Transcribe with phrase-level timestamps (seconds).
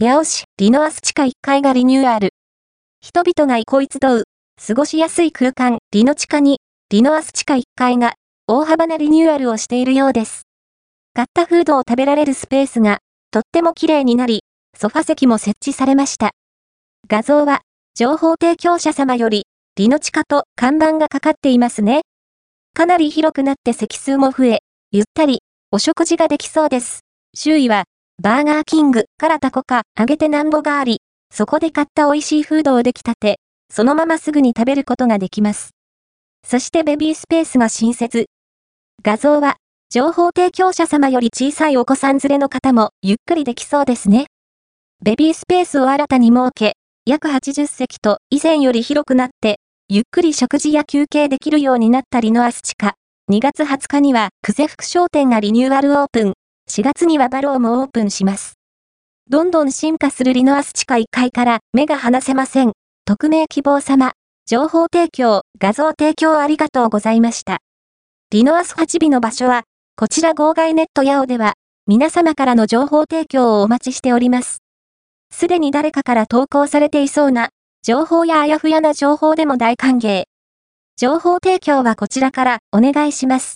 [0.00, 2.28] 八尾市リノアス地下1階がリニューアル。
[3.00, 4.22] 人々が憩い集う、
[4.64, 8.14] 過ごしやすい空間、リノ地下に、リノアス地下1階が、
[8.46, 10.42] 大幅なリニューアルをしているようです。
[11.14, 12.98] 買ったフードを食べられるスペースが、
[13.32, 14.44] とっても綺麗になり、
[14.76, 16.30] ソファ席も設置されました。
[17.08, 17.62] 画像は、
[17.96, 22.02] 情報提供者様より、リノ地下と看板がかかっていますね。
[22.72, 24.58] かなり広くなって席数も増え、
[24.92, 25.40] ゆったり、
[25.72, 27.00] お食事ができそうです。
[27.34, 27.86] 周囲は、
[28.20, 33.38] バーガーキングからタコか揚げてなんぼがあり、そこで買った美味しいフードを出来たて、
[33.72, 35.70] そのまますぐに食べることができます。
[36.44, 38.26] そしてベビースペースが新設。
[39.04, 39.56] 画像は、
[39.88, 44.26] 情報提供者様より小さいお子さん連れの方もゆっくりできそうですね。
[45.04, 46.72] ベビースペースを新たに設け、
[47.06, 52.94] 約80席と以前より広くなって、ゆっくり食事や休憩できるようになったリノアス地下。
[53.30, 56.37] 2月20日には、久世福商店がリニューアルオープン。
[56.70, 58.54] 4月にはバローもオープンします。
[59.28, 62.72] どんどん進化するリノアス地下1階から目が離せません。
[63.04, 64.12] 匿名希望様。
[64.46, 67.58] 情報提供、画像提供ありがとうございました。
[68.30, 69.64] リノアス8尾の場所は、
[69.96, 71.54] こちら号外ネットヤオでは、
[71.86, 74.62] 皆様からの情報提供をお待ちしております。
[75.30, 77.50] すでに誰かから投稿されていそうな、
[77.82, 80.24] 情報やあやふやな情報でも大歓迎。
[80.96, 83.46] 情報提供はこちらからお願いします。